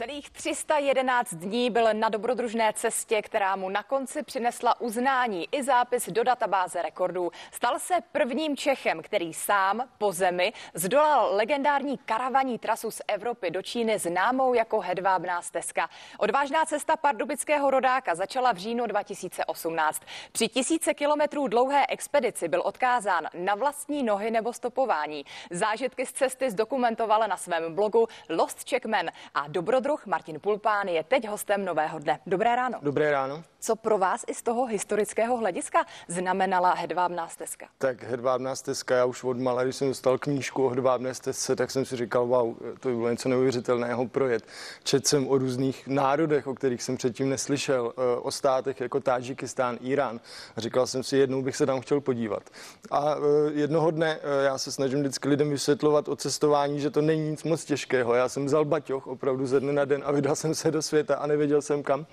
[0.00, 6.08] Celých 311 dní byl na dobrodružné cestě, která mu na konci přinesla uznání i zápis
[6.08, 7.30] do databáze rekordů.
[7.52, 13.62] Stal se prvním Čechem, který sám po zemi zdolal legendární karavaní trasu z Evropy do
[13.62, 15.88] Číny známou jako Hedvábná stezka.
[16.18, 20.02] Odvážná cesta pardubického rodáka začala v říjnu 2018.
[20.32, 25.24] Při tisíce kilometrů dlouhé expedici byl odkázán na vlastní nohy nebo stopování.
[25.50, 31.04] Zážitky z cesty zdokumentovala na svém blogu Lost Checkman a dobrodruh druh Martin Pulpán je
[31.04, 32.18] teď hostem Nového dne.
[32.26, 32.78] Dobré ráno.
[32.82, 33.42] Dobré ráno.
[33.62, 37.66] Co pro vás i z toho historického hlediska znamenala hedvábná stezka?
[37.78, 41.70] Tak hedvábná stezka, já už od mala, když jsem dostal knížku o hedvábné stezce, tak
[41.70, 44.44] jsem si říkal, wow, to je bylo něco neuvěřitelného projet.
[44.82, 49.78] Četl jsem o různých národech, o kterých jsem předtím neslyšel, eh, o státech jako Tádžikistán,
[49.80, 50.20] Irán.
[50.56, 52.42] Říkal jsem si, jednou bych se tam chtěl podívat.
[52.90, 57.02] A eh, jednoho dne eh, já se snažím vždycky lidem vysvětlovat o cestování, že to
[57.02, 58.14] není nic moc těžkého.
[58.14, 61.16] Já jsem vzal baťoch opravdu ze dne na den a vydal jsem se do světa
[61.16, 62.06] a nevěděl jsem kam.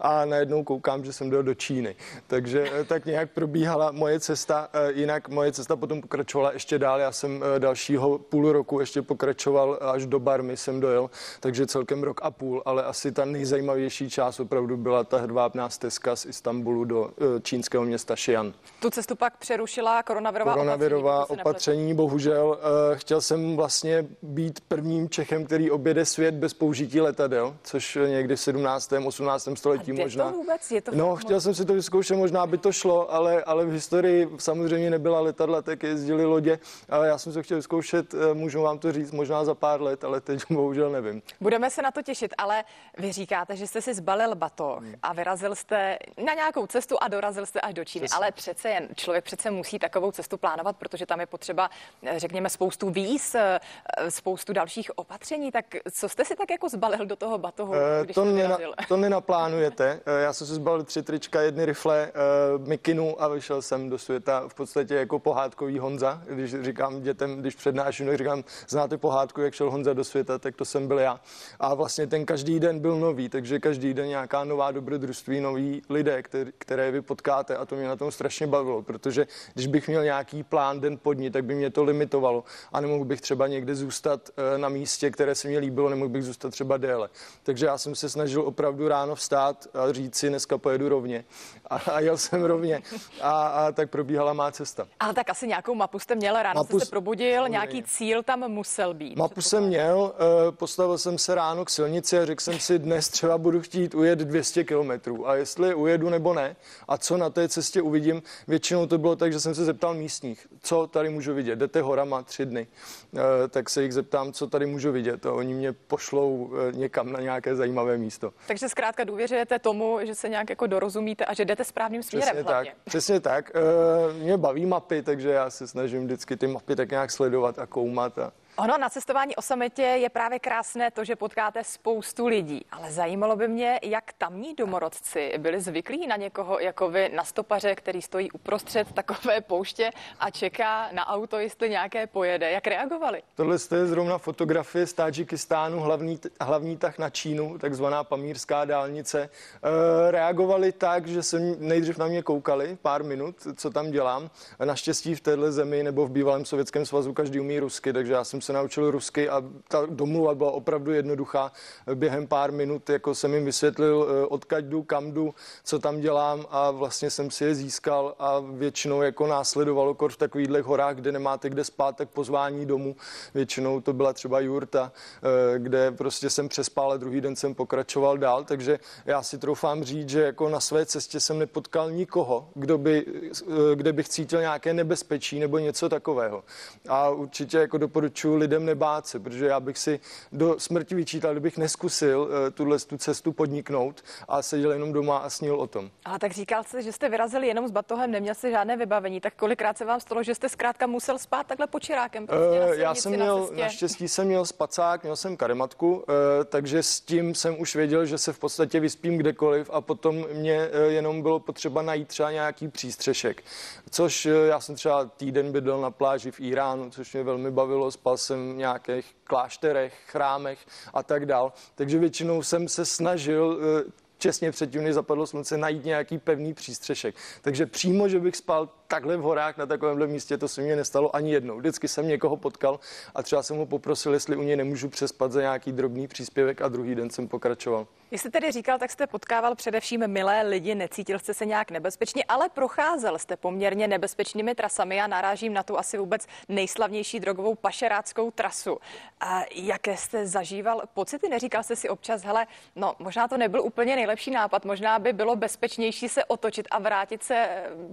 [0.00, 1.96] A najednou koukám, že jsem dojel do Číny.
[2.26, 4.68] Takže eh, tak nějak probíhala moje cesta.
[4.72, 7.00] Eh, jinak moje cesta potom pokračovala ještě dál.
[7.00, 12.02] Já jsem eh, dalšího půl roku ještě pokračoval až do Barmy jsem dojel, takže celkem
[12.02, 16.84] rok a půl, ale asi ta nejzajímavější část opravdu byla ta hrvábná stezka z Istanbulu
[16.84, 17.10] do
[17.42, 18.54] čínského města Xi'an.
[18.80, 22.58] Tu cestu pak přerušila koronavirová, koronavirová opatření, opatření bohužel.
[22.94, 28.40] Chtěl jsem vlastně být prvním Čechem, který objede svět bez použití letadel, což někdy v
[28.40, 28.92] 17.
[29.06, 29.48] 18.
[29.54, 30.30] století a možná.
[30.30, 30.70] To vůbec?
[30.70, 33.72] Je to no, chtěl jsem si to vyzkoušet, možná by to šlo, ale, ale v
[33.72, 36.58] historii samozřejmě nebyla letadla, tak jezdili lodě.
[36.88, 40.04] Ale já jsem se chtěl vyzkoušet, eh, můžu vám to říct, možná za pár let,
[40.04, 41.22] ale teď bohužel nevím.
[41.40, 42.64] Budeme se na to těšit, ale
[42.98, 44.94] vy říkáte, že jste si zbalil batoh hmm.
[45.02, 48.04] a vyrazil jste na nějakou cestu a dorazil jste až do Číny.
[48.04, 48.16] Přesně.
[48.16, 51.70] Ale přece jen člověk přece musí takovou cestu plánovat, protože tam je potřeba,
[52.02, 53.60] eh, řekněme, spoustu víz, eh,
[54.08, 55.52] spoustu dalších opatření.
[55.52, 60.00] Tak co jste si tak jako zbalil do toho batohu, když to, nena, to nenaplánujete.
[60.22, 62.12] Já jsem si zbalil tři trička, jedny rifle,
[62.58, 66.22] uh, mikinu a vyšel jsem do světa v podstatě jako pohádkový Honza.
[66.26, 70.56] Když říkám dětem, když přednáším, tak říkám, znáte pohádku, jak šel Honza do světa, tak
[70.56, 71.20] to jsem byl já.
[71.60, 76.22] A vlastně ten každý den byl nový, takže každý den nějaká nová dobrodružství, noví lidé,
[76.22, 80.04] které, které vy potkáte a to mě na tom strašně bavilo, protože když bych měl
[80.04, 83.74] nějaký plán den pod ní, tak by mě to limitovalo a nemohl bych třeba někde
[83.74, 87.08] zůstat uh, na místě, které se mi líbilo, nemohl bych zůstat třeba déle.
[87.42, 91.24] Takže já jsem se snažil opravdu ráno vstát a říct si, dneska pojedu rovně.
[91.70, 92.82] A, a jel jsem rovně.
[93.20, 94.86] A, a tak probíhala má cesta.
[95.00, 98.48] Ale tak asi nějakou mapu jste měl, ráno mapu, jste se probudil, nějaký cíl tam
[98.48, 99.16] musel být.
[99.16, 103.08] Mapu jsem měl, eh, postavil jsem se ráno k silnici a řekl jsem si, dnes
[103.08, 105.28] třeba budu chtít ujet 200 kilometrů.
[105.28, 106.56] A jestli ujedu nebo ne,
[106.88, 110.46] a co na té cestě uvidím, většinou to bylo tak, že jsem se zeptal místních,
[110.60, 111.56] co tady můžu vidět.
[111.56, 112.66] Jdete horama tři dny,
[113.14, 115.26] eh, tak se jich zeptám, co tady můžu vidět.
[115.26, 118.32] A oni mě pošlou eh, někam na nějaké zajímavé místo.
[118.46, 122.28] Takže zkrátka důvěřujete tomu, že se nějak jako dorozumíte a že jdete správným směrem.
[122.28, 122.70] Přesně hlavně.
[122.70, 122.78] tak.
[122.84, 123.52] Přesně tak.
[123.54, 127.66] E, mě baví mapy, takže já se snažím vždycky ty mapy tak nějak sledovat a
[127.66, 128.18] koumat.
[128.18, 128.32] A...
[128.56, 133.36] Ono na cestování o sametě je právě krásné to, že potkáte spoustu lidí, ale zajímalo
[133.36, 138.30] by mě, jak tamní domorodci byli zvyklí na někoho jako vy na stopaře, který stojí
[138.30, 142.50] uprostřed takové pouště a čeká na auto, jestli nějaké pojede.
[142.50, 143.22] Jak reagovali?
[143.34, 149.22] Tohle je zrovna fotografie z Tadžikistánu, hlavní, hlavní tah na Čínu, takzvaná pamírská dálnice.
[149.22, 154.30] E, reagovali tak, že se nejdřív na mě koukali pár minut, co tam dělám.
[154.64, 158.43] Naštěstí v téhle zemi nebo v bývalém Sovětském svazu každý umí rusky, takže já jsem
[158.44, 161.52] se naučil rusky a ta domluva byla opravdu jednoduchá.
[161.94, 165.34] Během pár minut jako jsem jim vysvětlil, eh, odkud jdu, kam jdu,
[165.64, 170.16] co tam dělám a vlastně jsem si je získal a většinou jako následovalo kor v
[170.16, 172.96] takovýchhle horách, kde nemáte kde spát, tak pozvání domů.
[173.34, 178.18] Většinou to byla třeba jurta, eh, kde prostě jsem přespál a druhý den jsem pokračoval
[178.18, 182.78] dál, takže já si troufám říct, že jako na své cestě jsem nepotkal nikoho, kdo
[182.78, 186.44] by, eh, kde bych cítil nějaké nebezpečí nebo něco takového.
[186.88, 190.00] A určitě jako doporučuji lidem nebát se, protože já bych si
[190.32, 195.30] do smrti vyčítal, kdybych neskusil uh, tuhle tu cestu podniknout a seděl jenom doma a
[195.30, 195.90] snil o tom.
[196.04, 199.34] Ale tak říkal jste, že jste vyrazili jenom s batohem, neměl jste žádné vybavení, tak
[199.34, 202.26] kolikrát se vám stalo, že jste zkrátka musel spát takhle počirákem?
[202.26, 206.02] Prostě uh, já jsem měl, na naštěstí jsem měl spacák, měl jsem karimatku, uh,
[206.44, 210.68] takže s tím jsem už věděl, že se v podstatě vyspím kdekoliv a potom mě
[210.68, 213.42] uh, jenom bylo potřeba najít třeba nějaký přístřešek.
[213.90, 217.90] Což uh, já jsem třeba týden bydlel na pláži v Iránu, což mě velmi bavilo,
[217.90, 220.58] spal jsem v nějakých klášterech, chrámech
[220.94, 221.52] a tak dál.
[221.74, 227.14] Takže většinou jsem se snažil eh, těsně předtím, než zapadlo slunce, najít nějaký pevný přístřešek.
[227.42, 231.16] Takže přímo, že bych spal takhle v horách na takovémhle místě to se mě nestalo
[231.16, 231.58] ani jednou.
[231.58, 232.80] Vždycky jsem někoho potkal
[233.14, 236.68] a třeba jsem ho poprosil, jestli u něj nemůžu přespat za nějaký drobný příspěvek a
[236.68, 237.86] druhý den jsem pokračoval.
[238.10, 242.24] Jak jste tedy říkal, tak jste potkával především milé lidi, necítil jste se nějak nebezpečně,
[242.28, 248.30] ale procházel jste poměrně nebezpečnými trasami a narážím na tu asi vůbec nejslavnější drogovou pašeráckou
[248.30, 248.78] trasu.
[249.20, 251.28] A jaké jste zažíval pocity?
[251.28, 252.46] Neříkal jste si občas, hele,
[252.76, 257.22] no možná to nebyl úplně nejlepší nápad, možná by bylo bezpečnější se otočit a vrátit
[257.22, 257.48] se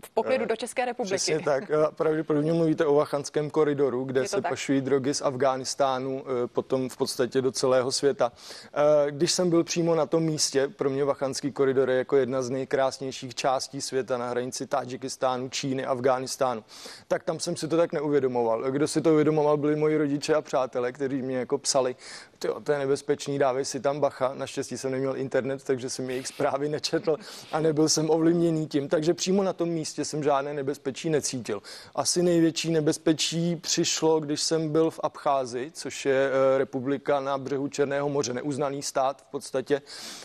[0.06, 0.91] v poklidu uh, do České republiky.
[1.04, 1.72] Přesně tak.
[1.96, 4.50] Pravděpodobně mluvíte o Vachanském koridoru, kde se tak.
[4.50, 8.32] pašují drogy z Afghánistánu, eh, potom v podstatě do celého světa.
[8.74, 12.42] Eh, když jsem byl přímo na tom místě, pro mě Vachanský koridor je jako jedna
[12.42, 16.64] z nejkrásnějších částí světa na hranici Tadžikistánu, Číny, Afghánistánu.
[17.08, 18.72] Tak tam jsem si to tak neuvědomoval.
[18.72, 21.96] Kdo si to uvědomoval, byli moji rodiče a přátelé, kteří mě jako psali,
[22.64, 24.34] to je nebezpečný, dávej si tam bacha.
[24.34, 27.18] Naštěstí jsem neměl internet, takže jsem jejich zprávy nečetl
[27.52, 28.90] a nebyl jsem ovlivněný tím.
[28.90, 30.71] Takže přímo na tom místě jsem žádné nebezpečí
[31.10, 31.62] necítil.
[31.96, 37.68] Asi největší nebezpečí přišlo, když jsem byl v Abcházi, což je eh, republika na břehu
[37.68, 39.82] Černého moře, neuznaný stát v podstatě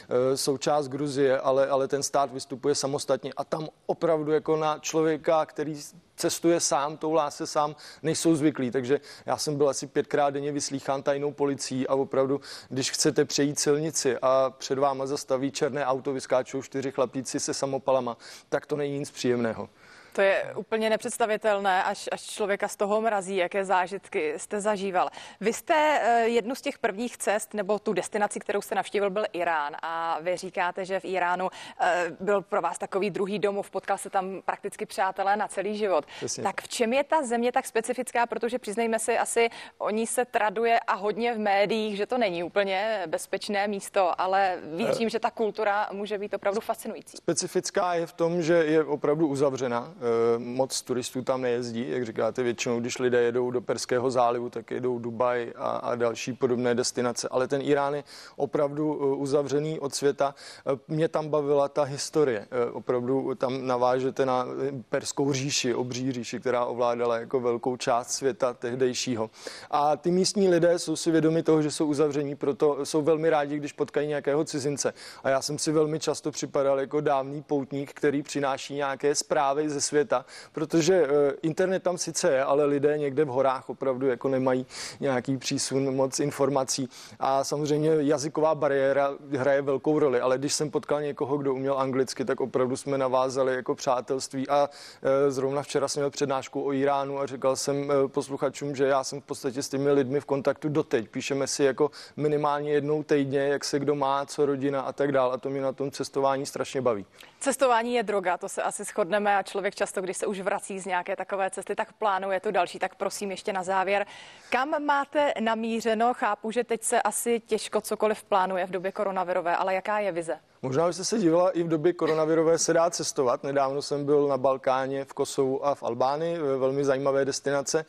[0.08, 5.46] Eh, součást Gruzie, ale, ale ten stát vystupuje samostatně a tam opravdu jako na člověka,
[5.46, 5.81] který
[6.16, 8.70] cestuje sám, toulá se sám, nejsou zvyklí.
[8.70, 13.58] Takže já jsem byl asi pětkrát denně vyslýchán tajnou policií a opravdu, když chcete přejít
[13.58, 18.16] silnici a před váma zastaví černé auto, vyskáčou čtyři chlapíci se samopalama,
[18.48, 19.69] tak to není nic příjemného.
[20.17, 25.09] To je úplně nepředstavitelné, až, až člověka z toho mrazí, jaké zážitky jste zažíval.
[25.41, 29.25] Vy jste eh, jednu z těch prvních cest, nebo tu destinaci, kterou jste navštívil, byl
[29.33, 29.77] Irán.
[29.83, 31.49] A vy říkáte, že v Iránu
[31.81, 36.07] eh, byl pro vás takový druhý domov, potkal se tam prakticky přátelé na celý život.
[36.17, 36.43] Přesně.
[36.43, 38.27] Tak v čem je ta země tak specifická?
[38.27, 39.49] Protože přiznejme si, asi
[39.79, 44.59] o ní se traduje a hodně v médiích, že to není úplně bezpečné místo, ale
[44.63, 47.17] věřím, že ta kultura může být opravdu fascinující.
[47.17, 50.06] Specifická je v tom, že je opravdu uzavřena Eh,
[50.38, 54.99] moc turistů tam nejezdí, jak říkáte, většinou, když lidé jedou do Perského zálivu, tak jedou
[54.99, 58.05] Dubaj a, a další podobné destinace, ale ten Irán je
[58.37, 60.35] opravdu eh, uzavřený od světa.
[60.67, 64.47] Eh, mě tam bavila ta historie, opravdu tam navážete na
[64.88, 69.31] Perskou říši, obří říši, která ovládala jako velkou část světa tehdejšího.
[69.70, 73.56] A ty místní lidé jsou si vědomi toho, že jsou uzavření, proto jsou velmi rádi,
[73.56, 74.94] když potkají nějakého cizince.
[75.25, 79.81] A já jsem si velmi často připadal jako dávný poutník, který přináší nějaké zprávy ze
[79.81, 84.28] světa světa, protože eh, internet tam sice je, ale lidé někde v horách opravdu jako
[84.28, 84.66] nemají
[85.00, 86.88] nějaký přísun moc informací
[87.19, 92.25] a samozřejmě jazyková bariéra hraje velkou roli, ale když jsem potkal někoho, kdo uměl anglicky,
[92.25, 97.20] tak opravdu jsme navázali jako přátelství a eh, zrovna včera jsem měl přednášku o Iránu
[97.20, 100.69] a říkal jsem eh, posluchačům, že já jsem v podstatě s těmi lidmi v kontaktu
[100.69, 101.08] doteď.
[101.08, 105.34] Píšeme si jako minimálně jednou týdně, jak se kdo má, co rodina a tak dále
[105.34, 107.06] a to mě na tom cestování strašně baví.
[107.40, 110.87] Cestování je droga, to se asi shodneme a člověk často, když se už vrací z
[110.87, 112.79] nějaké takové cesty, tak plánuje to další.
[112.79, 114.06] Tak prosím ještě na závěr,
[114.50, 116.15] kam máte namířeno?
[116.15, 120.41] Chápu, že teď se asi těžko cokoliv plánuje v době koronavirové, ale jaká je vize?
[120.62, 123.44] Možná byste se dívala, i v době koronavirové se dá cestovat.
[123.44, 127.85] Nedávno jsem byl na Balkáně, v Kosovu a v Albánii, velmi zajímavé destinace.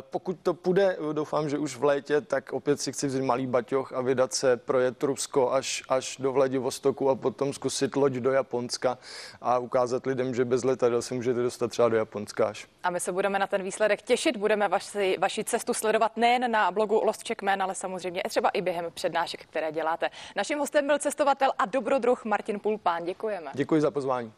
[0.00, 3.92] Pokud to půjde, doufám, že už v létě, tak opět si chci vzít malý baťoch
[3.92, 8.98] a vydat se projet Rusko až, až do Vladivostoku a potom zkusit loď do Japonska
[9.40, 12.66] a ukázat lidem, že bez letadel se můžete dostat třeba do Japonska až.
[12.82, 16.70] A my se budeme na ten výsledek těšit, budeme vaši, vaši cestu sledovat nejen na
[16.70, 20.10] blogu Lost Checkman, ale samozřejmě třeba i během přednášek, které děláte.
[20.36, 23.04] Naším hostem byl cestovatel a dobrodruh Martin Pulpán.
[23.04, 23.50] Děkujeme.
[23.54, 24.32] Děkuji za pozvání.